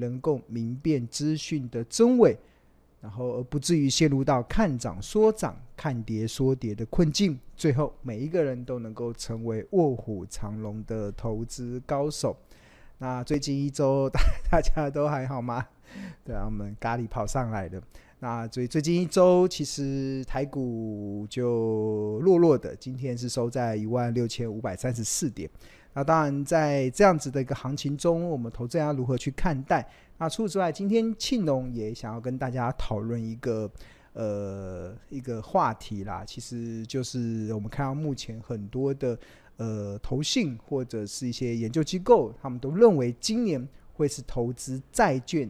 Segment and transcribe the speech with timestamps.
[0.00, 2.36] 能够明辨资讯的真伪，
[3.00, 7.38] 然后而不至于陷入到看涨说涨、看跌说跌的困境。
[7.54, 12.36] 最后，每一个人都能够成为卧虎藏龙的投资高手。
[12.98, 15.66] 那最近一周大大家都还好吗？
[16.24, 17.80] 对啊，我们咖喱跑上来的。
[18.22, 25.50] 那最最近一周其实台股就弱弱的，今天是收在一万六千五百三十四点。
[25.94, 29.84] 那当然在这样子的一个行情中，我们投资人要如何去看待？
[30.18, 33.68] 那除此之外，今天庆农也想要跟大家讨论一个
[34.12, 39.18] 呃一个话题啦，其实就是我们看到目前很多的。
[39.56, 45.46] 呃，投信或者是一些研究机构，他们都认为今年会是投资债券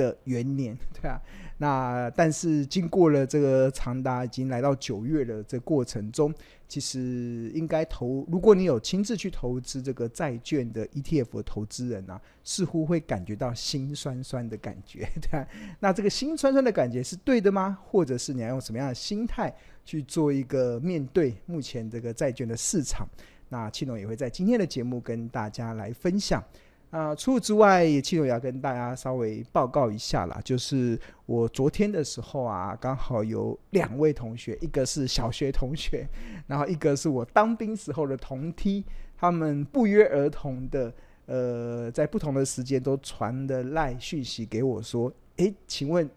[0.00, 1.20] 的元年， 对啊。
[1.58, 6.32] 那但是经过了这个长达已经来到九月的这过程中，
[6.66, 15.46] 其实应该投，如果你有亲自去投资这个债券的 ETF 的投资人啊，似乎会感觉到心酸酸的感觉， 对啊。
[15.80, 17.78] 那这个心酸酸的感觉是对的吗？
[17.84, 19.54] 或者是你要用什么样的心态？
[19.84, 23.06] 去做一个面对目前这个债券的市场，
[23.48, 26.42] 那庆农也会在今天的节目跟大家来分享。
[26.90, 36.08] 啊，除此之外，庆农也要跟大家稍微报告一下啦，就是我昨天的时候啊，刚好有两位同学，一个是小学同学，
[36.46, 38.84] 然后一个是我当兵时候的同梯，
[39.16, 40.92] 他们不约而同的，
[41.26, 46.08] 呃，在不同的时间都传的赖讯息给我说，诶，请问。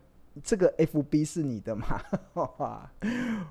[0.44, 2.02] 这个 FB 是你的吗？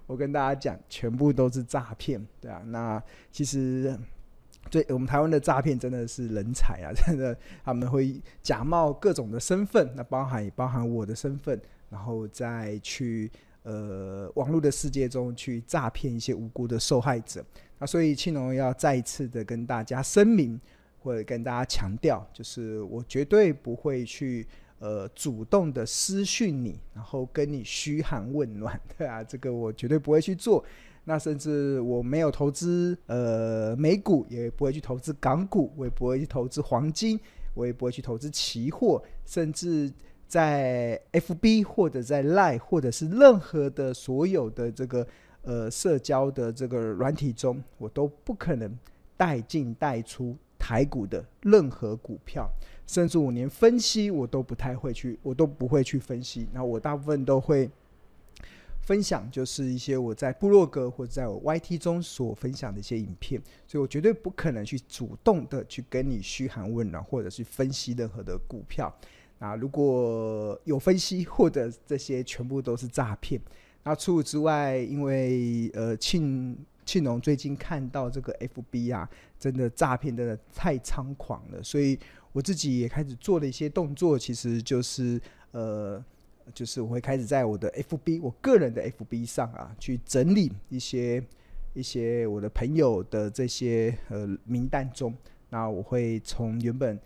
[0.09, 2.61] 我跟大家讲，全部都是诈骗，对啊。
[2.67, 3.01] 那
[3.31, 3.97] 其实，
[4.73, 11.61] 对我们台湾的诈骗真的是人才啊， 真的他们会假冒各种的身份，那包含也包含我的身份，
[11.91, 13.31] 然后再去
[13.65, 17.45] 呃网络的世界中去诈骗一些无辜的受害者。
[17.79, 20.59] 那所以庆龙要再一次的跟大家声明，
[21.01, 24.47] 或者跟大家强调，就是我绝对不会去。
[24.79, 30.65] 呃，主动的私讯你，然后跟你嘘寒问暖， 对啊，这个我绝对不会去做。
[31.05, 37.19] 那甚至我没有投资呃美股，也不会去投资港股，我也不会去投资黄金，
[37.55, 39.93] 我也不会去投资期货，甚至
[40.29, 45.07] 在 FB 或者在 Line 或者是任何的所有的这个
[45.43, 48.79] 呃社交的这个软体中，我都不可能
[49.17, 52.49] 带进带出台股的任何股票。
[52.87, 56.49] 甚至我连分析我都不太会去，我都不会去分析。
[56.53, 57.71] 那我大部分都会
[58.83, 63.41] 分享，就是一些我在部落格或者在我 YT 中所分享的一些影片。
[63.67, 68.95] 所以我绝对不可能去主动的去跟你嘘寒问暖，或者是分析任何的股票。
[69.39, 73.41] 那如果有分析或者这些全部都是诈骗。
[73.85, 81.99] 那除此之外，因为呃庆庆农最近看到这个 FB 啊，真的诈骗真的太猖狂了，所以。
[82.35, 85.21] 我自己也开始做了一些动作，其实就是
[85.51, 86.03] 呃，
[86.55, 91.23] 就是我会开始在我的 FB，我个人的 FB 上啊，去整理一些
[91.75, 95.15] 一些我的朋友的这些呃名单中，
[95.51, 96.99] 那我会从原本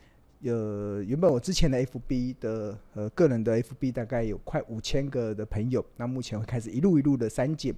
[0.43, 7.75] 呃原本我之前的 FB 的呃个人的 FB 大概有快五千个的朋友，那目前会开始一路一路的删减，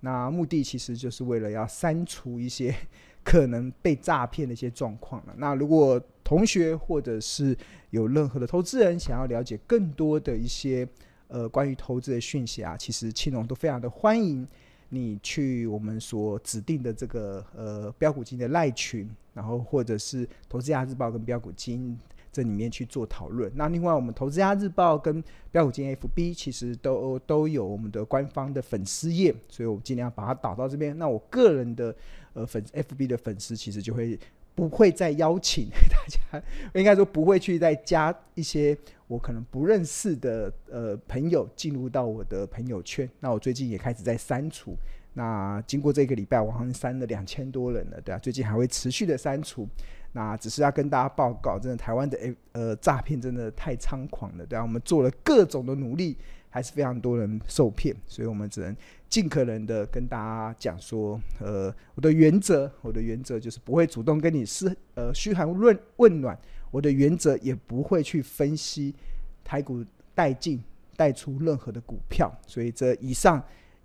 [0.00, 2.74] 那目的其实就是为了要删除一些
[3.24, 5.34] 可能被诈骗的一些状况了。
[5.38, 7.56] 那如果同学或者是
[7.90, 10.86] 有任何的投资人想要了解更多的一些
[11.32, 14.46] 呃关于投资的讯息啊，其实青龙都非常的欢迎
[14.90, 21.98] 你去我们所指定的这个呃标股金的赖群，然后或者是投资家日报跟标股金
[22.30, 23.50] 这里面去做讨论。
[23.54, 30.96] 那另外我们投资家日报跟标股金 FB 其实都都有我们的官方的粉丝页，所以我尽量把它导到这边。
[30.98, 31.96] 那我个人的
[32.34, 34.18] 呃粉 FB 的粉丝其实就会。
[34.54, 36.42] 不会再邀请 大家，
[36.74, 38.76] 应该说不会去再加一些
[39.06, 43.08] 我可能不认识的呃朋友进入到我的朋友圈。
[43.20, 44.74] 那我最近也开始在删除。
[45.14, 49.68] 那经过这个礼拜，我好像删了两千多人了，对啊，最近还会持续的删除。
[50.12, 52.18] 那只是要跟大家报告，真的台湾的
[52.52, 56.16] 呃诈骗真的太猖狂了，对啊，我们做了各种的努力。
[56.54, 58.76] 还是非常多人受骗，所以我们只能
[59.08, 66.38] 尽可能的跟大家讲说，呃，我的原则，我的原则就是不会主动跟你嘘呃嘘寒问问暖，
[66.70, 68.94] 我的原则也不会去分析
[69.42, 69.82] 台股
[70.14, 70.62] 带进
[70.94, 72.30] 带出任何的股票。
[72.46, 73.42] 所以这以上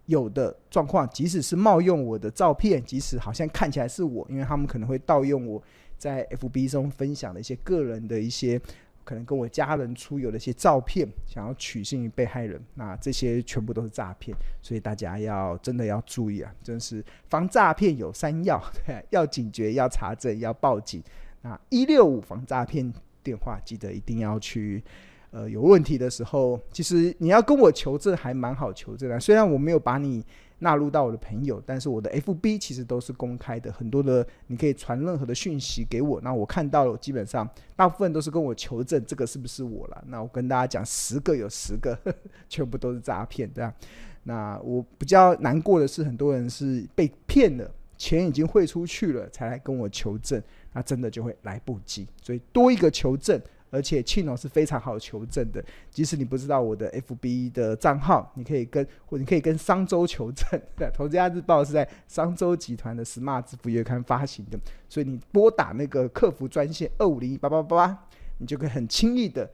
[0.08, 5.64] 有的状况，即使是冒用我的照片，即使好像看起来是我，因为他们可能会盗用我
[5.98, 8.62] 在 FB 中分享的一些个人的一些。
[9.08, 16.54] 可能跟我家人出游的一些照片，想要取信于被害人，那这些全部都是诈骗，所以大家要真的要注意啊！
[16.62, 21.02] 真是防诈骗有三要，对， 要警觉，要查证，要报警。
[21.42, 22.94] 那一六五防诈骗
[23.24, 24.84] 电话，记得一定要去。
[25.32, 29.18] 呃，有问题的时候，其实你要跟我求证，还蛮好求证的。
[29.20, 30.26] 虽然我没有把你。
[30.60, 40.04] 纳入到我的朋友，但是我的 FB 其实都是公开的，很多的你可以传任何的讯息给我，那我看到了，基本上大部分都是跟我求证这个是不是我了。
[40.08, 41.98] 那我跟大家讲，十个有十个
[42.50, 43.74] 全部都是诈骗，这样？
[44.24, 50.42] 那我比较难过的是，很多人是被骗了，钱已经汇出去了，才来跟我求证，
[50.74, 53.40] 那真的就会来不及，所以多一个求证。
[53.70, 60.60] 而且庆农是非常好求证的，即使你不知道我的 FB 的账号，你可以跟或你可以跟商周求证。
[60.76, 69.50] 对，投资家日报是在商周集团的 Smart 支付月刊发行的，所以你拨打那个客服专线二五零一八八八八，你就可以很轻易的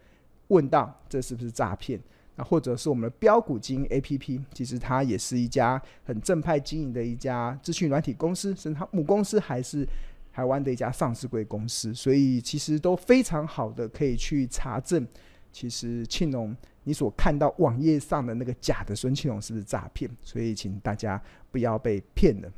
[0.49, 1.99] 问到这是不是诈骗。
[2.35, 9.87] 那或者是我们的标股金 APP，其实它也是一家很正派经营的一家资讯软体公司，甚至它母公司还是。
[10.33, 15.07] 台湾的一家上市公司，所以其实都非常好的可以去查证。
[15.51, 20.09] 其实庆隆，你所看到网页上的那个假的孙庆龙是不是诈骗？
[20.23, 21.21] 所以请大家
[21.51, 22.51] 不要被骗了。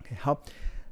[0.00, 0.42] OK，好，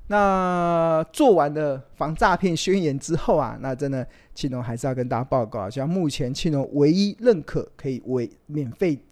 [0.08, 9.02] 那做完了防诈骗宣言之后啊，那真的庆隆还是要跟大家报告，像目前庆隆唯一认可可以为免费。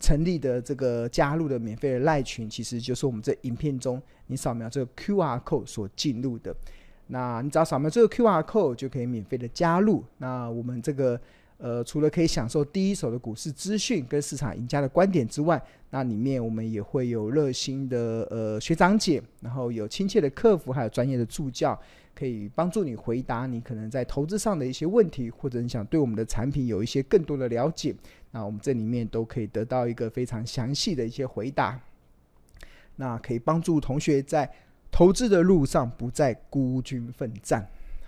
[0.00, 6.54] 成立的这个加入的免费的赖群，其实就是我们这影片中你扫描这个 QR code 所进入的。
[7.08, 10.04] 那你只要扫描这个 QR code 就可以免费的加入。
[10.18, 11.18] 那我们这个
[11.58, 21.78] 呃，除了可以享受第一手的股市资讯跟市场赢家的观点之外，那里面我们也会有热心的呃学长姐，然后有亲切的客服，还有专业的助教。
[22.14, 27.94] 可以帮助你回答你可能在投资上的一些问题，或者你想对我们的产品有一些更多的了解，
[28.32, 31.80] 那我们这里面都可以得到一个非常详细的一些回答。
[32.96, 34.50] 那可以帮助同学在
[34.90, 37.64] 投资的路上不再孤军奋战。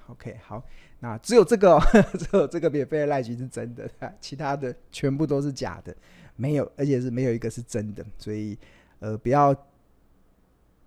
[0.09, 0.61] OK，好，
[1.01, 1.81] 那只有这个，
[2.17, 5.95] 只有这个免费的赖群是真的，其他的全部都是假的，
[6.37, 8.57] 没有，而且是没有一个是真的，所以
[9.01, 9.55] 呃不要。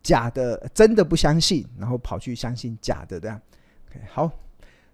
[0.05, 3.39] 假的，真的不相信，然后跑去相信假的，这样。
[3.87, 4.29] OK，好，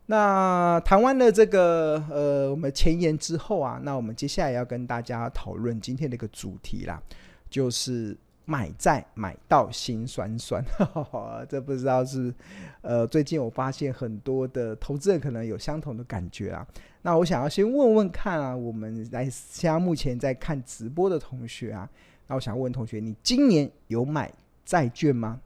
[0.06, 7.02] 那谈完了这个呃，我们前言之后啊，那我们接下来要跟大家讨论今天的一个主题啦，
[7.50, 8.16] 就是
[8.50, 10.64] 买债买到心酸酸。
[10.76, 12.34] 呵 呵这不知道是
[12.82, 16.68] 呃，最近我发现很多的投资人可能有相同的感觉啊。
[17.04, 21.88] 那我想要先问问看啊，我们来现在目前在看直播的同学啊，
[22.26, 24.34] 那我想问同学，你今年有买
[24.66, 25.40] 债券吗？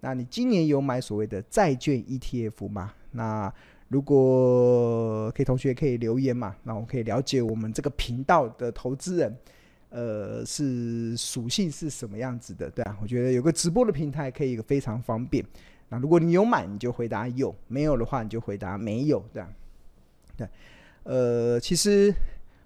[0.00, 2.94] 那你今年有买所谓的债券 ETF 吗？
[3.10, 3.52] 那
[3.88, 6.56] 如果可以，同学可以留言嘛？
[6.62, 9.36] 那我可以了解我们这个频道的投资人，
[9.90, 12.70] 呃，是属性是什么样子的？
[12.70, 15.44] 对啊，我觉得有个直播的平台可以非常方便。
[15.88, 19.22] 那如果你有买，你就回答有；没有的话，你就回答没有。
[19.34, 19.52] 这样，
[20.36, 20.48] 对，
[21.02, 22.14] 呃，其实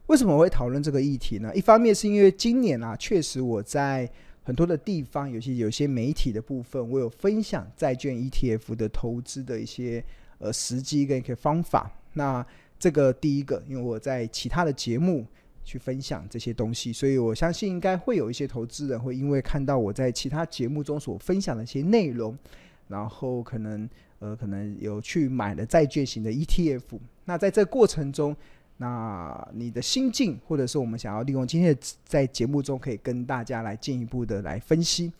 [0.06, 1.54] 为什么会讨论这个议题呢？
[1.54, 4.08] 一方面是因为今年啊，确实我在。
[4.46, 10.04] 很多的地方，有些有些媒体的部分，我有分享债券 ETF 的投资的一些
[10.36, 11.90] 呃时机跟一些方法。
[12.12, 12.46] 那
[12.78, 15.26] 这个第一个，因为我在其他的节目
[15.64, 22.36] 去分享这些东西，所以我相信应该会有一些投资人会因为看到我在其他节目中所分享的一些内容，
[22.88, 26.82] 然后可能呃可能有去买了债券型的 ETF。
[27.24, 28.36] 那在这过程中，
[28.76, 35.10] 那你的心境，或者是我们想要利用今天的在节目中可以跟大家来进一步的来分析。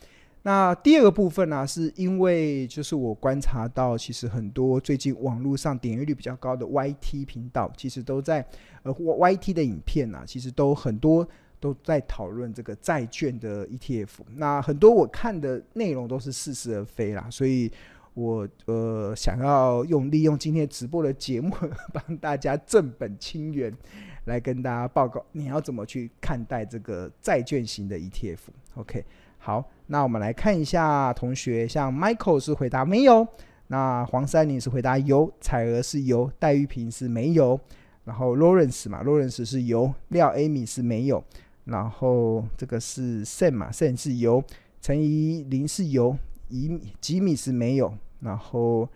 [0.45, 8.45] 那第二个部分呢、是因为就是我观察到，其实很多最近网络上点阅率比较高的 YT 频道，其实都在
[8.83, 11.27] 呃 YT 的影片啊，其实都很多
[11.59, 14.19] 都在讨论这个债券的 ETF。
[14.35, 17.71] 那很多我看的内容都是似是而非啦，所以。
[18.17, 21.53] 我呃想要用利用今天直播的节目，
[21.91, 23.75] 帮大家正本清源，
[24.23, 28.37] 来跟大家报告你要怎么去看待这个债券型的 ETF。
[28.75, 29.03] OK，
[29.45, 33.27] 好，那我们来看一下同学，像 Michael 是回答没有，
[33.67, 37.59] 那黄三林是回答有，彩娥是有，戴玉平是没有，
[38.05, 41.23] 然后 Lawrence 嘛，Lawrence 是有，廖 Amy 是没有，
[41.65, 44.43] 然后这个是 Sam 嘛，Sam 是有，
[44.81, 46.17] 陈怡林是有，
[46.49, 47.93] 吉米吉米是没有。
[48.21, 48.89] 然后，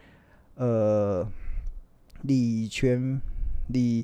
[0.55, 1.23] 呃，
[2.23, 3.21] 李全
[3.67, 4.03] 李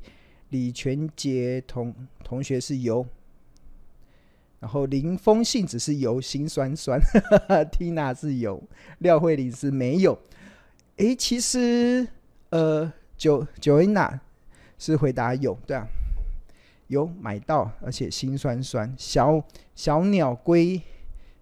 [0.50, 1.92] 李全杰同
[2.24, 3.04] 同学是有，
[4.60, 7.00] 然后林峰信只是有，心酸酸。
[7.72, 8.62] Tina 是有，
[9.00, 10.18] 廖慧玲是没有。
[10.98, 12.08] 诶，其实
[12.50, 14.20] 呃，九九 Anna
[14.78, 15.88] 是回答有，对啊，
[16.88, 18.94] 有买到，而且心酸酸。
[18.98, 19.44] 小
[19.76, 20.82] 小鸟龟，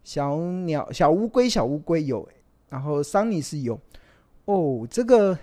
[0.03, 2.27] 小鸟小乌龟，小乌龟有，
[2.69, 3.79] 然后 Sunny 是有。
[4.45, 5.37] 哦，这个。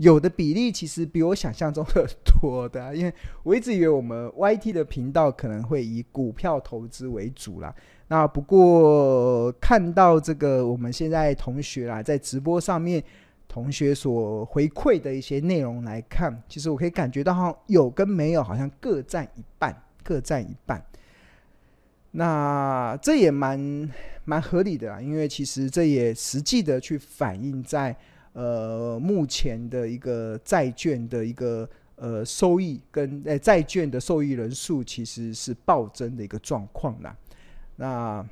[0.00, 7.74] 有的比例其实比我想象中的多的，因为我一直以为我们 YT 的频道可能会以股票投资为主啦。
[8.08, 13.04] 那不过看到这个我们现在同学啦，在直播上面
[13.46, 20.82] 同学所回馈的一些内容来看，其实我可以感觉到哈，有跟没有好像各占一半，各占一半。
[22.12, 23.90] 那这也蛮
[24.24, 27.94] 蛮合理的啦，因为其实这也实际的去反映在。
[28.32, 37.16] 呃，目前的一个债券的一个呃收益跟呃债券的受益人数其实是暴增的一个状况啦。
[37.74, 38.24] 那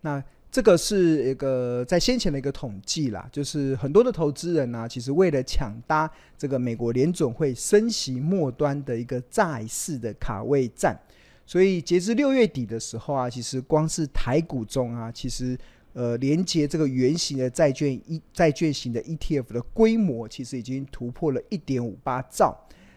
[0.00, 10.98] 那这个是一个在先前的一个统计啦，就是很多的投资人呢、啊，其实为了抢搭这个美国联准会升息末端的一个债市的卡位战，
[11.44, 15.58] 所以截至六月底的时候啊，其实光是台股中啊，其实。
[15.96, 22.54] 呃，连接这个圆形的债券一债券型的 ETF 的规模，其实已经突破了一点五八兆。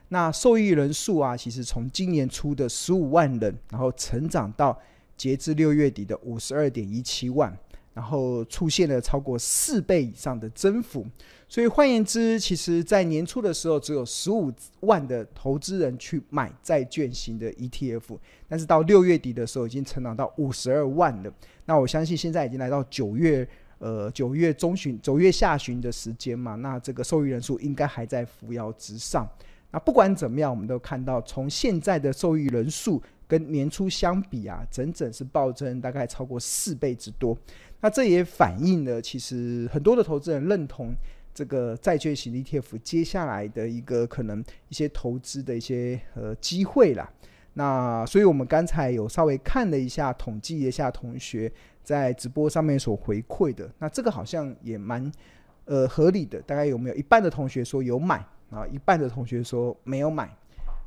[0.09, 4.77] 那受益人数啊，其实从今年初的十五万人，然后成长到
[5.15, 7.57] 截至六月底的五十二点一七万。
[7.93, 11.05] 然后出现了超过四倍以上的增幅，
[11.47, 18.17] 所以换言之，其实，在年初的时候，只有十五万的投资人去买债券型的 ETF，
[18.47, 21.33] 但是到六月底的时候，已经成长到五十二万了。
[21.65, 23.47] 那我相信现在已经来到九月，
[23.79, 29.27] 呃，九月中旬、九月下旬的时间嘛，那这个受益人数应该还在扶摇直上。
[29.71, 37.37] 那不管怎么样，我们都看到，从现在的受益人数跟年初相比啊，整整是暴增大概超过四倍之多。
[37.79, 40.91] 那这也反映了，其实很多的投资人认同
[41.31, 47.07] 这个债券型 ETF 接下来的一个可能一些投资的一些呃机会啦。
[47.53, 51.51] 那所以我们刚才有稍微看了一下，统计一下同学
[51.83, 55.11] 在直播上面所回馈的，那这个好像也蛮
[55.65, 56.41] 呃合理的。
[56.41, 60.35] 大概有没有一半的同学说有买啊，一半的同学说没有买？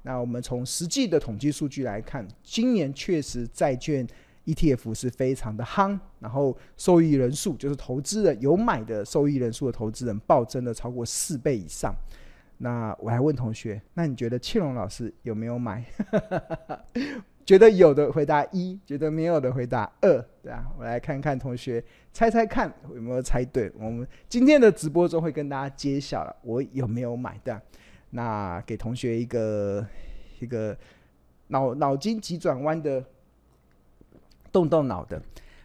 [0.03, 4.07] 那我们从实际的统计数据来看，今年确实债券。
[4.45, 11.95] ETF 是非常的夯，然后受益人数就是投资人有买的受益人数的投资人暴增了超过四倍以上。
[12.59, 15.85] 那我还问同学，那你觉得庆龙老师有没有买？
[17.47, 21.81] 觉得有的回答一，觉得没有的回答二，对啊，我来看看同学
[22.13, 23.71] 猜猜看有没有猜对。
[23.79, 27.63] 我们今天的直播中会跟大家揭晓了，我有没有买的？
[28.13, 29.85] 那给同学一个
[30.39, 30.75] 一个
[31.49, 33.05] 脑脑筋急转弯的。
[34.53, 35.23] 动动脑的，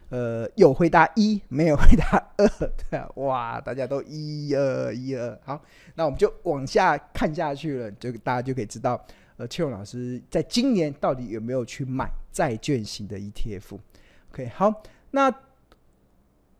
[0.08, 2.48] 呃，有回答一，没有回答二，
[2.88, 5.62] 对啊，哇，大家都一二一二，好，
[5.94, 8.98] 那我们就往下看下去了，就大家就可以知道，
[9.36, 15.30] 呃，庆荣老师在今年到底有没有去买债券型的 ETF？OK，好，那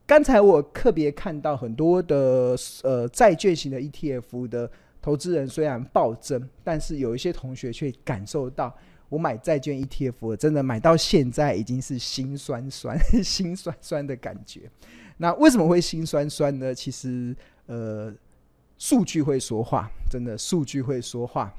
[0.07, 4.71] 刚才我特别看到很多的呃债券型的 ETF 的
[5.09, 8.77] 投资人虽然暴增，但是有一些同学却感受到。
[9.09, 14.71] 我买债券 ETF，真的买到现在已经是心酸酸、 心酸酸的感觉。
[15.17, 16.75] 那为什么会心酸酸呢？
[16.75, 17.35] 其实，
[17.65, 18.13] 呃，
[18.77, 21.51] 数据会说话，真的数据会说话。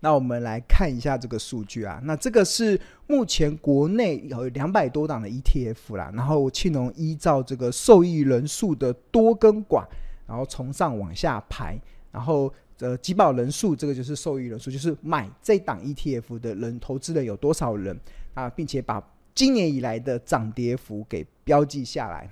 [0.00, 1.98] 那我们来看一下这个数据啊。
[2.04, 6.12] 那这个是目前国内有两百多档的 ETF 啦。
[6.12, 9.86] 然后庆农依照这个受益人数的多跟寡，
[10.26, 11.80] 然后从上往下排，
[12.12, 12.52] 然后。
[12.78, 17.96] 呃，集保人数，这个就是受益人数，就是买这档 ETF 的人，投资的有多少人
[18.34, 19.00] 啊，并且把
[19.36, 22.28] 今年以来的涨跌幅给标记下来。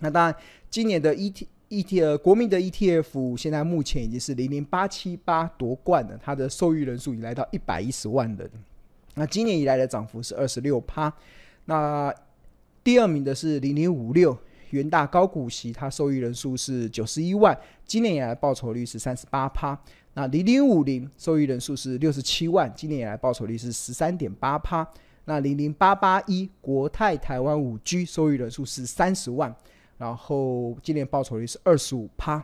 [0.00, 0.34] 那当然，
[0.68, 8.50] 今年的 ET ET 呃国民的 ETF 现在目前已经是零零八七八夺冠了，它的受益人数已经来到一百一十万人。
[9.14, 11.12] 那今年以来的涨幅是二十六趴。
[11.66, 12.12] 那
[12.82, 14.36] 第二名的是零零五六。
[14.70, 19.78] 元大高股息，它受益人数是九十一万，今年以来报酬率是三十八趴。
[20.14, 24.86] 那零零五零受益人数是六十七万，今年以来报酬率是十三点八趴。
[25.24, 29.54] 那零零八八一国泰台湾五 G 受益人数是三十万，
[29.96, 32.42] 然后今年报酬率是二十五趴。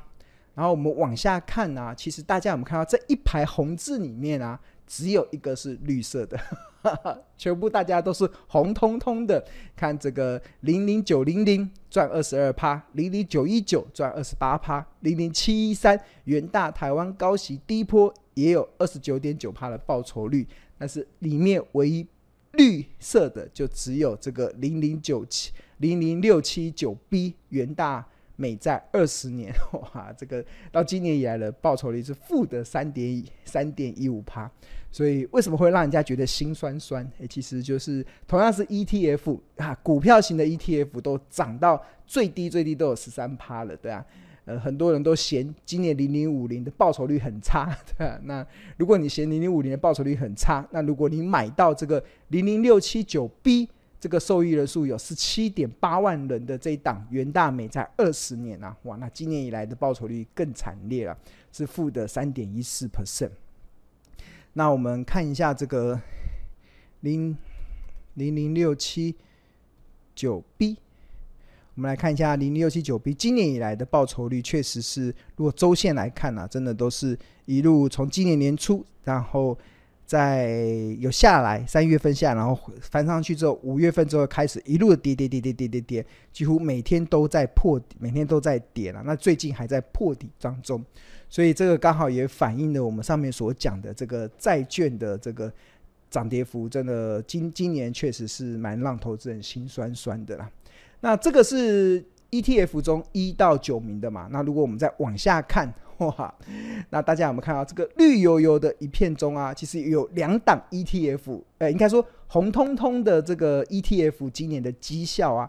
[0.55, 6.39] 然后我们往下看呢、其实大家有没有看到这一排红字里面啊，只有一个是绿色的，
[7.37, 9.45] 全部大家都是红彤彤的。
[9.75, 20.47] 看这个零零九零零赚二十二趴，零零九一九赚二十八趴，零零七一三元大台湾高息低波也有二十九点九趴的报酬率，
[20.79, 22.07] 但是里面唯一
[22.53, 28.07] 绿色的就只有这个零零九七零零六七九 B 元大。
[28.37, 34.51] 美债二十年， 哇，这个到今年以来的报酬率是负的三点三点一五趴，
[34.91, 37.09] 所以为什么会让人家觉得心酸酸？
[37.19, 44.05] 诶，其实就是同样是 ETF 啊，股票型的 ETF 都涨到最低最低都有十三趴了，对啊，
[44.47, 48.45] 呃，很多人都嫌今年零零五零的报酬率很差， 对啊，那
[48.77, 53.69] 如果你嫌零零五零的报酬率很差，那如果你买到这个零零六七九 B。
[54.05, 61.17] 这个受益人数有十七点八万人的这一档元大美债二十年啊，哇，那今年以来的报酬率更惨烈了，
[61.51, 63.31] 是负的三点一四 percent。
[64.53, 65.99] 那我们看一下这个
[67.01, 67.35] 零
[68.13, 69.15] 零零六七
[70.15, 70.77] 九 B，
[71.75, 75.07] 我们来看一下零零六七九 B 今年以来的报酬率，确实是
[75.37, 79.59] 如果周线来看呢、啊，真的都是一路从今年年初，然后。
[80.07, 80.51] 在
[80.99, 89.03] 有下来，三月份下，然后翻上去之后，五月份之后开始一路的跌跌跌跌跌跌跌，几乎每天都在破底，每天都在跌了。
[89.05, 90.85] 那最近还在破底当中，
[91.29, 95.51] 所以这个刚好也反映了我们上面所讲的这个债券的这个
[96.11, 100.51] 涨跌幅，真的今今年确实是蛮让投资人心酸酸的啦。
[101.01, 104.29] 那这个是 ETF 中一到九名的嘛？
[104.31, 105.73] 那如果我们再往下看。
[106.07, 106.35] 哇，
[106.91, 109.55] 那大家有没有看到这个绿油油的一片中啊？
[109.55, 115.49] 其实有两档 ETF，呃，应该说红彤彤的这个 ETF 今年的绩效啊，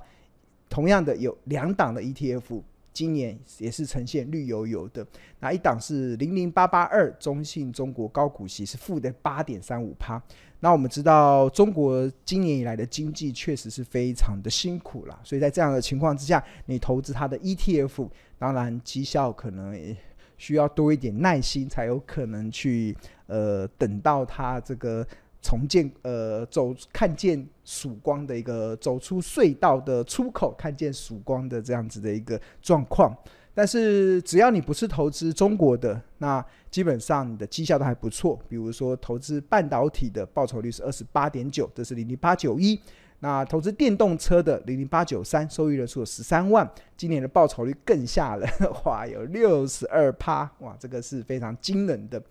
[0.69, 2.61] 同样的有两档的 ETF
[2.93, 5.05] 今年也是呈现绿油油的。
[5.39, 10.21] 那一档是零零八八二中信中国高股息是负的八点三五趴。
[10.61, 19.95] 那我们知道中国今年以来的经济确实是非常的辛苦了，所以在这样的情况之下，你投资它的 ETF，当然绩效可能。
[20.37, 22.95] 需要多一点耐心，才有可能去
[23.27, 25.05] 呃等到它这个
[25.41, 33.15] 重建呃走看见曙光的一个走出隧道的出口，看见曙光的这样子的一个状况。
[33.53, 38.37] 但是只要你不是投资中国的，那基本上你的绩效都还不错。
[38.49, 42.77] 比如说投资半导体的报酬率是二十八点九，这是零零八九一。
[43.19, 48.47] 那投资电动车的零零八九三，收益人数有十三万，今年的报酬率更吓人，
[48.85, 52.21] 哇，有六十二趴，哇，这个是非常惊人的。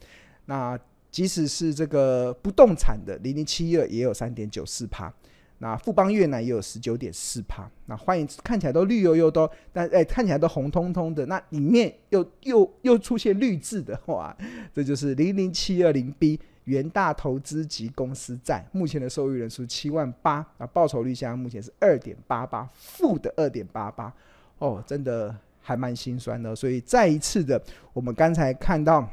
[0.47, 0.79] 那
[1.11, 5.13] 即使是这个不动产的零零七二也有三点九四趴，
[5.59, 7.69] 那富邦越南也有十九点四趴。
[7.87, 14.37] 那欢迎看起来都绿油油都，但哎看起来都红彤彤的，那里面又又又出现绿字的，哇，
[14.73, 16.39] 这就是零零七二零 B。
[16.65, 24.13] 元大投资级公司债目前的受益人数七万八啊，报酬率现在目前是二点八八，负的二点八八，
[24.59, 26.55] 哦，真的还蛮心酸的。
[26.57, 29.09] 所以再一次的，我们刚才看到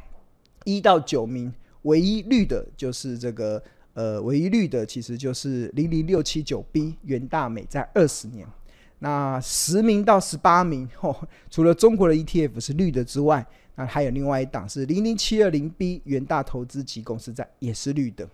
[0.64, 3.62] 一到九名唯一绿的，就是这个
[3.94, 8.48] 呃，唯一绿的其实就是零零六七九 B 元大美债二十年。
[9.00, 13.44] 那十名到十八名，哦，除了中国的 ETF 是绿的之外，
[13.76, 18.28] 那还有另外一档是零零七二零 B 元大投资级公司债，也是绿的。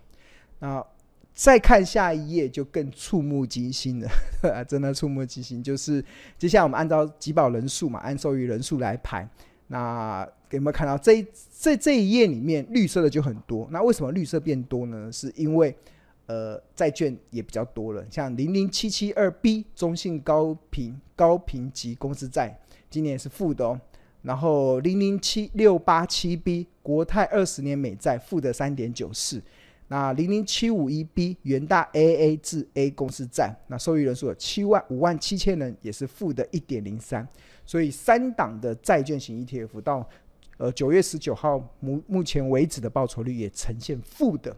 [0.58, 0.84] 那
[1.32, 4.10] 再看下一页就更触目惊心了，
[4.66, 5.62] 真的触目惊心。
[5.62, 6.04] 就是
[6.36, 9.28] 接下来我们按照集保人数嘛，按受益人数来排。
[9.68, 11.24] 那有没有看到这
[11.60, 13.68] 这这一页里面绿色的就很多？
[13.70, 15.12] 那为什么绿色变多呢？
[15.12, 15.76] 是因为
[16.26, 22.58] 呃，债券也比较多了，像零零七七二 B 中信高评高评级公司债，
[22.90, 23.80] 今年也是负的哦。
[24.22, 29.40] 然后零零七六八七 B 国泰二十年美债负的三点九四，
[29.88, 37.26] 那零零七五一 B 元大 AA 至 A 公司债，那受益人数有七万五万七千人，也是负的一点零三。
[37.64, 40.08] 所以三档的债券型 ETF 到
[40.56, 44.54] 呃九月十九号目目前为止的报酬率也呈现负的。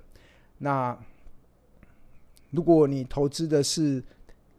[0.58, 0.96] 那
[2.50, 4.02] 如果你投资的是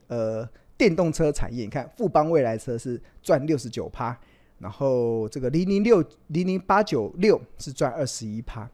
[0.07, 4.17] 呃电动车产业，你看富邦未来车是赚六十九趴，
[4.61, 8.69] 然后这个零零六零零八九六是赚二十一趴，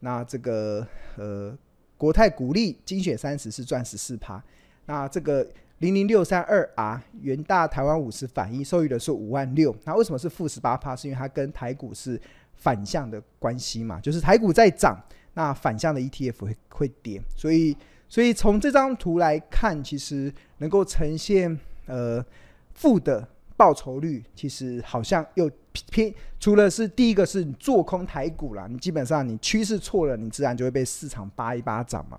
[0.00, 1.56] 那这个呃
[1.96, 4.42] 国泰股利精选三十是赚十四趴，
[4.86, 5.46] 那这个
[5.78, 10.96] 零零六三二 R 元大台湾五十反一受益的是五万六，那为什么是负十八趴？
[10.96, 12.20] 是因为它跟台股是
[12.54, 14.98] 反向的关系嘛，就是台股在涨，
[15.34, 17.76] 那反向的 ETF 会会跌，所以。
[18.08, 22.24] 所以从这张图来看，其实能够呈现呃
[22.72, 25.50] 负的报酬率其实好像又
[25.90, 32.18] 偏，除了是第一个是做空台股啦，你基本上你趋势错了，你自然就会被市场扒一巴掌嘛。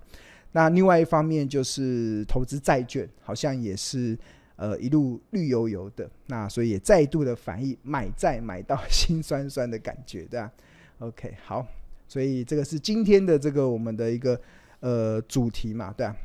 [0.52, 4.18] 那另外一方面就是投资债券，好像也是
[4.56, 10.52] 呃一路绿油油的，那所以也再度的反映买债买到 心酸酸的感觉，对吧
[11.00, 11.66] ？OK，好，
[12.08, 14.40] 所以这个是今天的这个我们的一个
[14.80, 16.16] 呃主题嘛，对吧？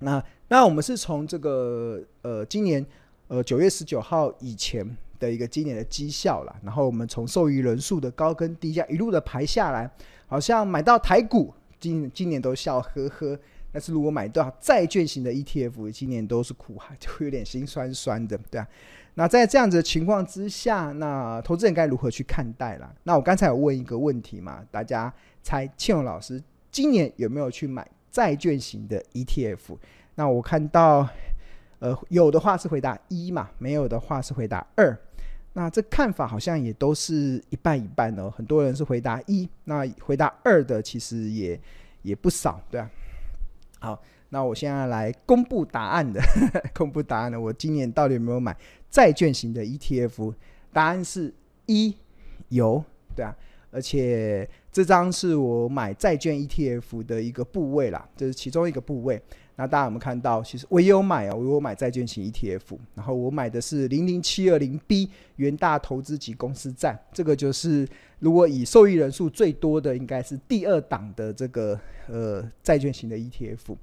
[0.00, 2.84] 那那我们是从这个呃今年
[3.28, 4.84] 呃九月十九号以前
[5.18, 9.90] 的一个今年的绩效啦，然后我们从受益人数的高跟低价一路的排下来，
[10.26, 13.38] 好像买到台股今今年都笑呵呵，
[13.72, 18.66] 但是如果买到债券型的 ETF，今年都是苦哈， 就会有点心酸酸的，对啊。
[19.14, 22.94] 那在这样子的情况之下，那投资人该如何去看待啦？
[23.02, 25.12] 那我刚才有问一个问题嘛，大家
[25.42, 27.86] 猜庆荣老师今年有没有去买？
[28.10, 29.76] 债券型的 ETF，
[30.14, 31.06] 那我看到，
[31.80, 34.96] 呃，有的话是回答一嘛，没有的话是回答二。
[35.54, 38.30] 那这看法好像也都是一半一半哦。
[38.30, 41.60] 很多人是回答一，那回答二的其实也
[42.02, 42.90] 也不少，对啊。
[43.80, 46.20] 好，那我现在来公布答案的，
[46.74, 48.56] 公布答案的，我今年到底有没有买
[48.90, 50.34] 债券型的 ETF？
[50.72, 51.34] 答案是
[51.66, 51.96] 一，
[52.48, 52.84] 有，
[53.16, 53.34] 对啊。
[53.70, 59.20] 而且这张是我买债券 ETF 的一个部位啦，这是其中一个部位。
[59.60, 60.40] 那大家有没有看到？
[60.40, 67.84] 其实我也有买啊，我有买债券型 ETF，然后我买的是零零七二零 B 元大投资级公司债，这个就是
[68.20, 73.76] 如果以受益人数最多的，应该是第二档的这个呃债券型的 ETF。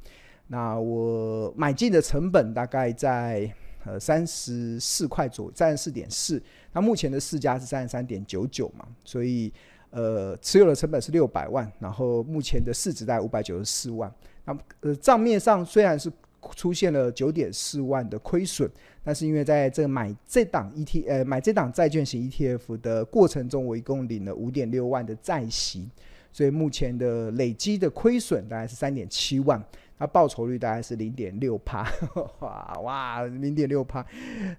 [0.48, 6.42] 那我买进的成本大概在呃三十四块左右，三十四点四。
[6.72, 9.52] 那目前的市价是三十三点九九嘛，所以。
[9.96, 14.14] 呃，持有的成本是六百万，然后目前的市值在五百九十四万。
[14.44, 16.12] 那呃，账面上虽然是
[16.54, 18.70] 出现了九点四万的亏损，
[19.06, 25.90] 但是因为在这买这档 ET 呃买这档债券型 ETF 的过程中，我一共领了五点六万的债息，
[26.34, 29.64] 所以目前的累积的亏损大概是三点七万，
[29.98, 31.90] 那报酬率大概是零点六趴，
[32.42, 34.06] 哇哇零点六趴，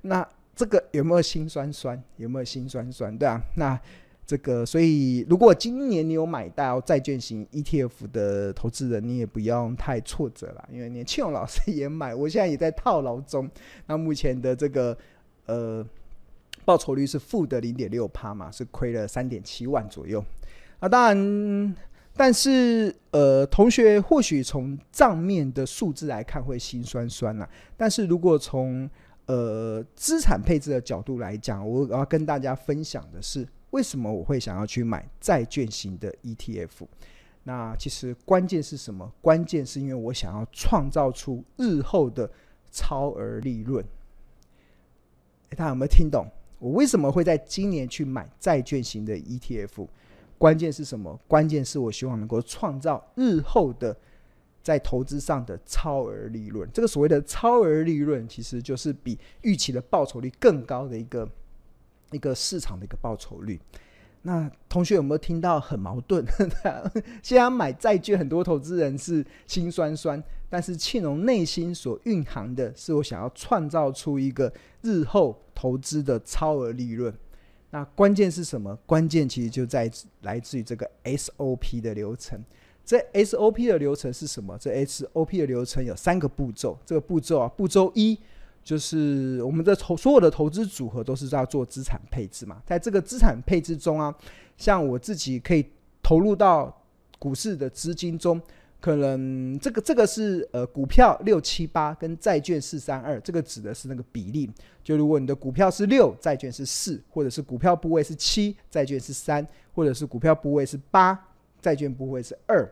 [0.01, 2.03] 那这个有没有心酸酸？
[2.17, 3.15] 有没有心酸酸？
[3.19, 3.79] 对啊，那。
[4.27, 13.49] 这个，所以如果今年你有买到债券型 ETF 的投资人，你也不要太挫折了，因为连庆荣老师也买， 我现在也在套牢中。
[13.87, 14.99] 那目前的这个
[15.47, 15.87] 呃
[16.65, 20.25] 报酬率是负的零点六趴嘛，是亏了三点七万左右。
[20.81, 21.77] 啊，当然，
[22.17, 28.91] 但是呃，同学或许从账面的数字来看会心酸酸啦，但是如果从
[29.27, 33.47] 呃资产配置的角度来讲，我要跟大家分享的是。
[33.71, 36.87] 为什么我会想要去买债券型的 ETF？
[37.45, 39.13] 那其实关键是什么？
[39.21, 42.31] 关键是因为我想要创造出日后的
[42.71, 43.85] 超额利润。
[45.51, 46.27] 大家有没有听懂？
[46.59, 49.87] 我为什么会在今年去买债券型的 ETF？
[50.39, 51.21] 关键是什么？
[51.29, 53.97] 关键是我希望能够创造日后的
[54.63, 56.69] 在投资上的超额利润。
[56.73, 61.29] 这个所谓的超额利润，其实就是比预期的报酬率更高的一个。
[62.13, 63.61] 一个市场的一个报酬率，
[64.23, 66.25] 那同学有没有听到很矛盾？
[67.23, 77.13] 现在买债券，很多投资人是心酸酸，但是庆荣内心所蕴含的是我想要创造出一个日后投资的超额利润。
[77.71, 78.75] 那关键是什么？
[78.87, 79.91] 关键其实就在
[80.23, 82.43] 来自于这个 SOP 的流程。
[82.85, 84.57] 这 SOP 的流程是什么？
[84.59, 86.79] 这 SOP 的流程有三个步骤。
[86.87, 88.17] 这个步骤啊，步骤一。
[88.67, 94.13] 就是我们的投所有的投资组合都是要做资产配置嘛，在这个资产配置中啊，
[94.57, 95.65] 像我自己可以
[96.03, 96.77] 投入到
[97.17, 98.43] 股市的资金中，
[98.81, 104.51] 可能这个这个是呃股票六七八跟债券四三二，这个指的是那个比例。
[104.83, 111.17] 就如果你的股票是六，债券是四，或者是股票部位是七，债券是三，或者是股票部位是八，
[111.61, 112.69] 债券部位是二。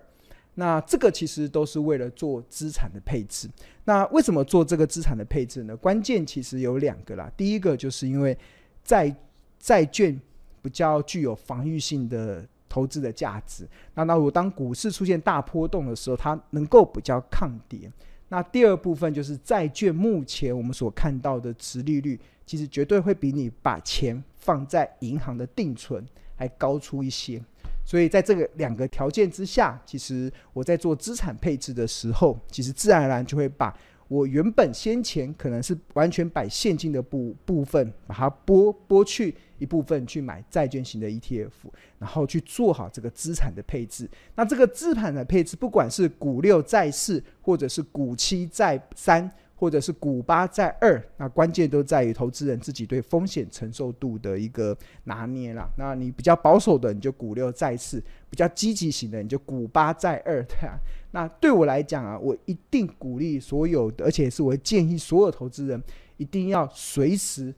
[0.55, 3.49] 那这个其实都是为了做资产的配置。
[3.85, 5.77] 那为什么做这个资产的配置呢？
[5.77, 7.31] 关键其实有两个啦。
[7.37, 8.37] 第一个就是因为
[8.85, 9.15] 债
[9.59, 10.19] 债券
[10.63, 13.69] 比较具有防御性的投资的价值。
[13.95, 17.91] 那那如果当股市出现大波动的时候，它能够比较抗跌。
[18.29, 27.43] 那第二部分就是债券目前我们所看到的殖利率，其实绝对会比你把钱放在银行的定存还高出一些。
[27.85, 33.77] 所以在这个两个条件之下，其实我在做资产配置的时候，其实自然而然就会把
[34.09, 41.51] 我原本先前可能是完全摆现金的部部分，把它拨拨去一部分去买债券型的 ETF，
[41.99, 44.09] 然后去做好这个资产的配置。
[44.35, 49.31] 那这个资产的配置，不管是股六债四，或者是股七债三。
[49.65, 55.67] 或者是股八在二，那关键都在于投资人自己对风险承受度的一个拿捏啦。
[55.79, 57.99] 那你比较保守的，你就股六再四；
[58.29, 60.77] 比较积极型的，你就股八在二，对啊。
[61.13, 65.83] 那对我来讲啊，我一定鼓励所有的，而且是我建议所有投资人
[66.19, 67.55] 一定要随时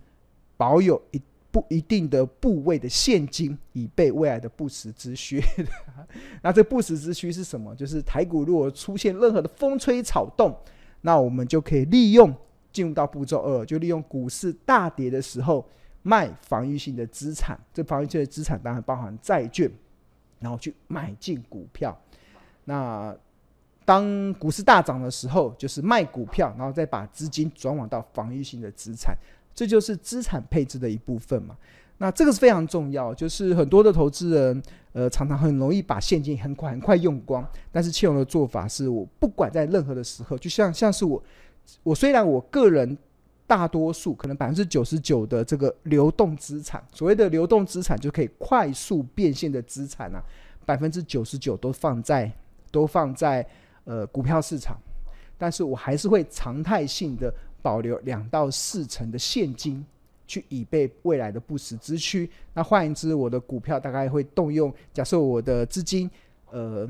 [0.57, 5.43] 保有一不一定的部位的现金，以备未来的不时之需。
[6.41, 7.75] 那这不时之需是什么？
[7.75, 10.57] 就是台股如果出现任何的风吹草动，
[11.07, 12.35] 那我们就可以利用
[12.73, 15.65] 进入到步骤二，就利用股市大跌的时候
[16.03, 17.57] 卖防御性的资产。
[17.73, 19.71] 这防御性的资产当然包含债券，
[20.41, 21.97] 然后去买进股票。
[22.65, 23.17] 那
[23.85, 29.17] 当股市大涨的时候，就是卖股票，然后再把资金转往到防御性的资产。
[29.55, 31.57] 这就是资产配置的一部分嘛。
[31.99, 34.63] 那这个是非常重要，就是很多的投资人，
[34.97, 37.47] 呃，常常很容易把现金很快很快用光。
[37.71, 41.23] 但是庆隆的做法是我不管在任何的时候，就像像是我，
[41.83, 42.97] 我虽然我个人
[43.47, 50.25] 大多数可能百分之九十九的这个流动资产，所谓的流动资产就可以快速变现的资产啊，
[50.65, 52.33] 百分之九十九都放在
[52.71, 53.47] 都放在
[53.85, 54.79] 呃股票市场，
[55.37, 57.31] 但是我还是会常态性的。
[57.63, 59.85] 保留两到四成的现金，
[60.27, 62.29] 去以备未来的不时之需。
[62.55, 66.11] 那换言之，我的股票大概会动用，假设我的资金，
[66.51, 66.89] 呃，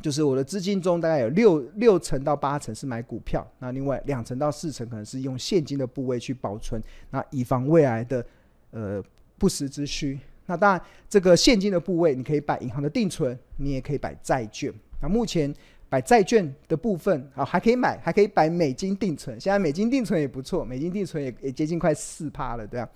[0.00, 8.26] 就是我的资金中大概有六六成到八成是买股票，那另外两成到四成可能是用现金的部位去保存，那以防未来的
[8.70, 9.02] 呃
[9.38, 10.18] 不时之需。
[10.46, 14.72] 那当然，这个现金的部位你可以摆银行的定存，你也可以摆债券。
[15.00, 15.54] 那目前。
[15.88, 19.40] 摆债券的部分啊，还可以买，还可以摆美金定存。
[19.40, 22.88] 现在美金定存也不错，美金定存也也接近快四趴了，对啊。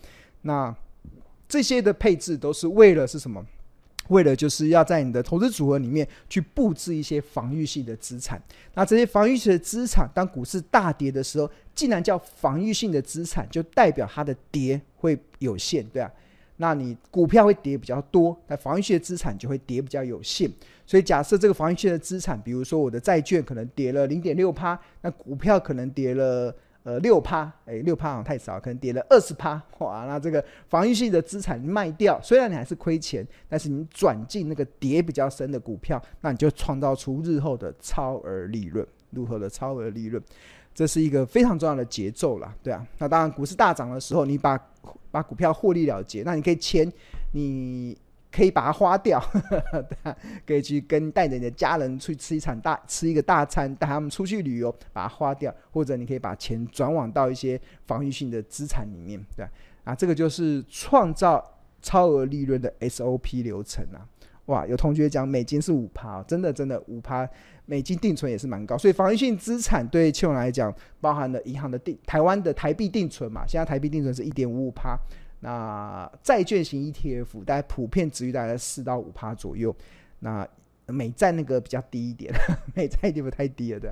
[0.42, 0.74] 那
[1.48, 3.44] 这些的配置都是为了是什么？
[4.08, 8.42] 为了就是要在你的投资组合里面去布置一些防御性的资产。
[8.74, 16.10] 那这些防御性的资产，当股市大跌的时候，既然叫防御性的资产，就代表它的跌会有限，对啊。
[16.56, 20.50] 那你股票会跌比较多，那防御性的资产就会跌比较有限。
[20.90, 40.20] 所以假设这个防御性的资产，比如说我的债券可能跌了零点六趴，那股票可能跌了呃六趴，哎六趴好像太少，可能跌了二十趴，哇，那这个防御性的资产卖掉，虽然你还是亏钱，但是你转进那个跌比较深的股票，那你就创造出日后的超额利润，如何的超额利润？
[40.74, 42.84] 这是一个非常重要的节奏了，对啊。
[42.98, 44.60] 那当然，股市大涨的时候，你把
[45.12, 46.92] 把股票获利了结，那你可以签，
[47.30, 47.96] 你
[48.32, 49.40] 可以把它花掉，呵
[49.72, 50.16] 呵对啊，
[50.46, 59.44] 可以去跟带着你的家人去吃一场大吃一个大餐，带他们出去旅游，把它花掉，或者你可以把钱转往到一些防御性的资产里面，对
[59.84, 59.94] 啊。
[59.94, 61.44] 这个就是创造
[61.82, 64.06] 超额利润的 SOP 流程啊。
[64.46, 67.28] 哇，有同学讲美金是五趴，真的真的五趴，
[67.66, 74.98] 美金定存也是蛮高，所以防御性资产对庆隆来讲，包含了银行的定台湾的台币定存嘛，现在台币定存是一点五五趴，
[75.40, 79.74] 那债券型 ETF 大概普遍殖率大概四到五趴左右，
[80.20, 80.48] 那
[80.86, 82.32] 美债那个比较低一点，
[82.74, 83.90] 美债地方太低了对，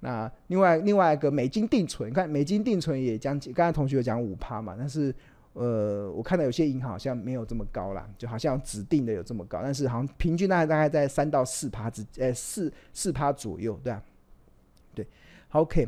[0.00, 5.14] 那另外另外一个美金定存，你看美金定存也将近，刚才同学有讲五趴嘛，但是。
[5.56, 14.02] 呃，我看到有些银行好像没有这么高啦，就好像指定的有这么高，但是好像平均大概大概在三到四趴之，呃，四四趴左右，对啊，
[14.96, 15.06] 对
[15.52, 15.86] ，，OK，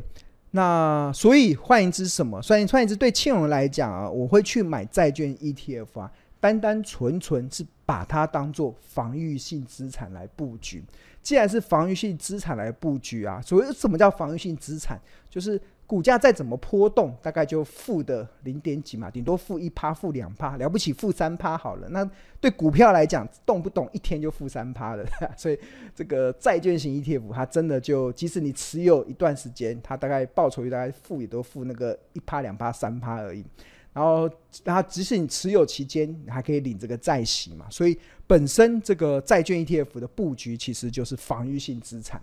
[0.57, 2.41] 那所以换言之什么？
[2.41, 10.83] 所以换言之，对庆隆来讲啊，我会去买债券 ETF 啊，单单纯纯是把它当做防御性资产来布局。
[11.21, 14.99] 既然是防御性资产来布局啊，所谓什么叫防御性资产？
[15.29, 15.61] 就是。
[15.87, 21.87] 股价再怎么波动，大概就负的零点几嘛，顶多负一趴、负两趴，了不起负三趴好了。
[21.87, 22.07] 那
[22.41, 25.05] 对股票来讲，动不动一天就负三趴了，
[25.37, 25.57] 所以
[25.95, 33.45] 这个债券型 ETF 它真的就，即使你持有一段时间，它大概报酬率大概负也都负那个一趴、两趴、三趴而已。
[33.93, 34.29] 然后
[34.65, 37.97] 它即使你持有期间，你还可以领这个债息嘛，所以
[38.27, 42.21] 本身这个债券 ETF 的布局其实就是防御性资产。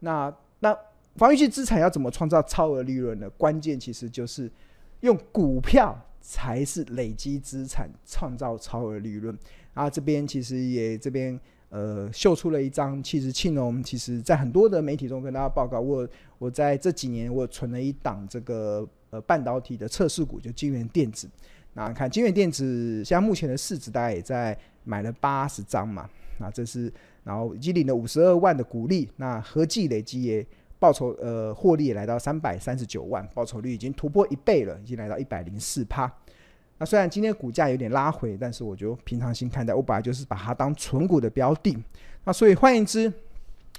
[0.00, 0.76] 那那。
[1.16, 3.28] 防御性资产要怎么创造超额利润呢？
[3.30, 4.50] 关键其实就是
[5.00, 9.36] 用股票才是累积资产创造超额利润。
[9.72, 11.38] 然后这边其实也这边
[11.70, 16.06] 呃秀出了一张，其实庆隆其实在很多的媒体中跟大家报告，我
[16.38, 21.28] 我在这几年我存了一档这个呃半导体的测试股，就金源电子。
[21.72, 26.92] 那看金源电子现在目前的市值大概也在买了八十张嘛，那这是
[27.24, 30.46] 然后已经领了五十二万的股利，那合计累积也。
[30.78, 36.12] 报酬呃，获利来到三百三十九万，报酬率已经突破一倍了，已经来到一百零四趴。
[36.78, 39.72] 那虽然今天股价有点拉回，但是我就平常心看待。
[39.72, 41.76] 我本来就是把它当存股的标的。
[42.24, 43.10] 那所以换言之，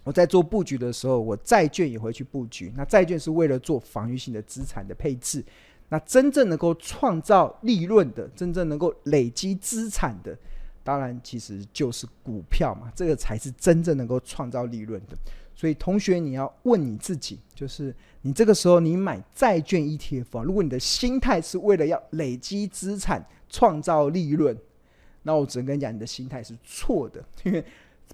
[0.04, 2.74] 我在做布局的时候，我债券也会去布局。
[2.76, 5.46] 那债券是为了做防御性的资产的配置。
[5.90, 10.36] 那真正能够创造利润的，真正能够累积资产的，
[10.84, 12.92] 当然其实就是股票嘛。
[12.96, 15.16] 这个才是真正能够创造利润的。
[15.60, 17.92] 所以，同学，你要问你自己，就是
[18.22, 24.56] 你这个时候你买债券 ETF 啊，如果你的心态是为了要累积资产、创造利润，
[25.24, 27.66] 那我只能跟你讲，你的心态是错的，因为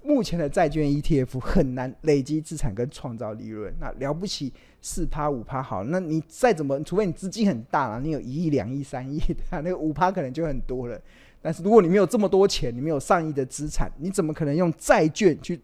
[0.02, 3.70] 目前的债券 ETF 很难累积资产跟创造利润。
[3.78, 10.98] 那了不起四趴五趴好，那你再怎么，除非你资金很大了，你有一亿、两亿、三亿，那个五趴可能就很多了。
[11.42, 15.60] 但是如果你没有这么多钱，你没有上亿的资产，你怎么可能用债券去？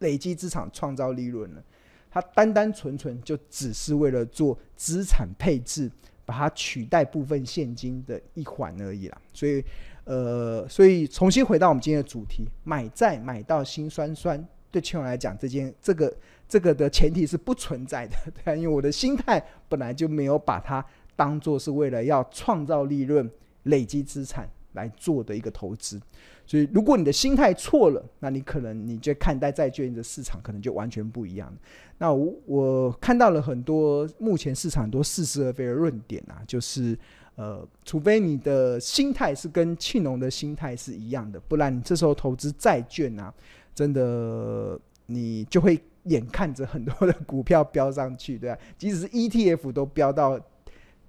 [0.00, 1.62] 累积资产创造利润呢？
[2.10, 5.90] 它单单纯纯就只是为了做资产配置，
[6.24, 9.20] 把它取代部分现金的一环而已啦。
[9.34, 9.62] 所以，
[10.04, 16.16] 呃，所以重新回到我们今天的主题，买债买到心酸酸，对庆荣来讲，这件这个
[16.48, 20.82] 这个的前提是不存在的，对啊，因为我的心态本来就没有把它
[21.16, 23.30] 当做是为了要创造利润、
[23.64, 26.00] 累积资产来做的一个投资。
[26.46, 31.52] 所以，如果你的心态错了，那你可能你就看待债券的市场可能就完全不一样。
[31.98, 36.96] 那我我看到了很多目前市场很多似是而非的论点啊，就是
[37.34, 43.34] 呃，除非你的心态是跟庆农的心态是一样的，不然你这时候投资债券啊，
[43.74, 48.58] 真的你就会眼看着很多的股票飙上去，对吧？
[48.78, 50.40] 即使是 ETF 都飙到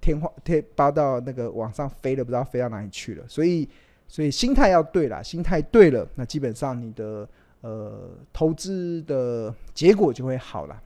[0.00, 3.24] 天花天，飙到那个往上飞了，不知道飞到哪里去了。
[3.28, 3.68] 所以。
[4.08, 7.28] 所以心态要对了，心态对了，那基本上你的
[7.60, 10.82] 呃投资的结果就会好了。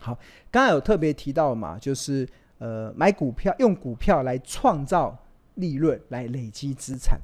[0.00, 0.18] 好，
[0.50, 2.26] 刚才有特别提到嘛，就是
[2.58, 5.16] 呃买股票用股票来创造
[5.56, 7.20] 利润，来累积资产。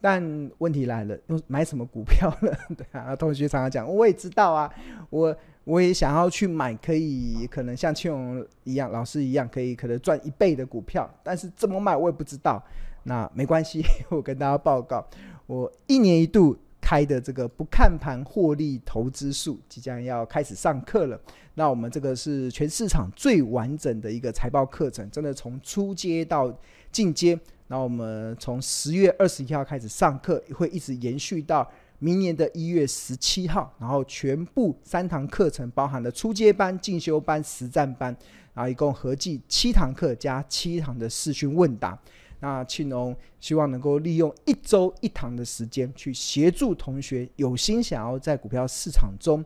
[0.00, 2.52] 但问题来了，用买什么股票呢？
[2.76, 4.70] 对啊，同学常常讲，我也知道啊，
[5.08, 5.34] 我
[5.64, 12.62] 我也想要去买可以可能像庆荣一样，老师一样可以可能赚一倍的股票，但是怎么买我也不知道。
[13.04, 15.06] 那没关系，我跟大家报告，
[15.46, 21.18] 我一年一度开的这个不看盘获利投资术即将要开始上课了。
[21.54, 26.52] 那我们这个是全市场最完整的一个财报课程，真的从初阶到
[26.90, 27.38] 进阶。
[27.68, 31.66] 那我们从十月二十一号开始上课，会一直延续到
[31.98, 33.72] 明年的一月十七号。
[33.78, 38.14] 然后全部三堂课程包含了初阶班、进修班、实战班，
[38.52, 41.98] 然后一共合计七堂课加七堂的视讯问答。
[42.44, 49.42] 那庆农希望能够利用一周一堂的时间，去协助同学有心想要在股票市场中，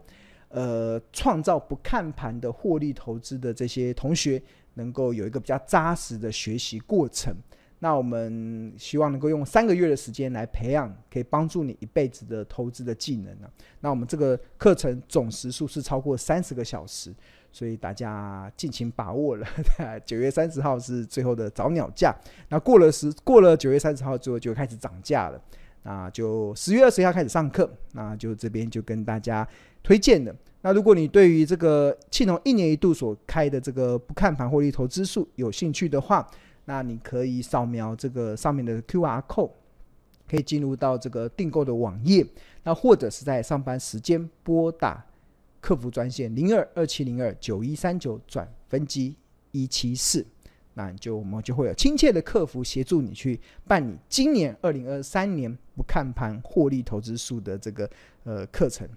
[0.48, 4.42] 呃，创造不看盘的获利投资的这些同学，
[4.74, 7.32] 能够有一个比较扎实的学习过程。
[7.80, 13.48] 那我们希望能够用三个月的时间来培养，可以帮助你一辈子的投资的技能呢。
[13.80, 17.14] 那我们这个课程总时数是超过三十个小时。
[17.50, 19.46] 所以大家尽情把握了，
[20.04, 22.14] 九月三十号是最后的早鸟价。
[22.50, 25.42] 那过了十，过了九月三十号之后就开始涨价了。
[25.82, 29.48] 那就十月二十号开始上课，那就这边就跟大家
[29.82, 30.36] 推荐了。
[30.60, 36.28] 那如果你对于这个庆农一年一度所开的这个不看盘获利投资术有兴趣的话，
[36.68, 39.52] 那你可以扫描这个上面的 QR code，
[40.28, 42.22] 可以进入到这个订购的网页。
[42.62, 45.02] 那或者是在上班时间拨打。
[45.60, 49.12] 客服专线零二二七零二九一三九转分机
[49.50, 50.24] 一七四，
[50.74, 57.90] 那就我们就会有亲切的客服协助你去办理今年二零二三年不看盘获利投资术的这个
[58.22, 58.88] 呃课程。